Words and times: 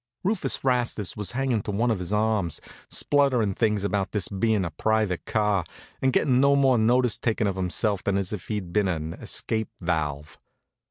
Rufus 0.23 0.63
Rastus 0.63 1.15
was 1.15 1.33
hangin' 1.33 1.61
to 1.61 1.69
one 1.71 1.91
of 1.91 1.99
his 1.99 2.11
arms, 2.11 2.59
splutterin' 2.89 3.53
things 3.55 3.83
about 3.83 4.13
this 4.13 4.29
being 4.29 4.65
a 4.65 4.71
private 4.71 5.25
car, 5.25 5.63
and 6.01 6.11
gettin' 6.11 6.41
no 6.41 6.55
more 6.55 6.79
notice 6.79 7.19
taken 7.19 7.45
of 7.45 7.55
himself 7.55 8.03
than 8.03 8.17
as 8.17 8.33
if 8.33 8.47
he'd 8.47 8.73
been 8.73 8.87
an 8.87 9.13
escape 9.13 9.69
valve. 9.79 10.39